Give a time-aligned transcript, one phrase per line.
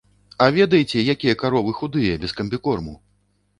[0.45, 2.99] А ведаеце, якія каровы худыя без камбікорму!